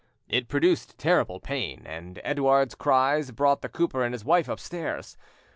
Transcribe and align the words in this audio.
It 0.27 0.47
produced 0.47 0.97
terrible 0.97 1.39
pain, 1.39 1.83
and 1.85 2.19
Edouard's 2.23 2.73
cries 2.73 3.29
brought 3.29 3.61
the 3.61 3.69
cooper 3.69 4.01
and 4.03 4.15
his 4.15 4.25
wife 4.25 4.49
upstairs. 4.49 5.15